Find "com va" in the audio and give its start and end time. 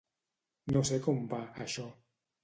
1.07-1.41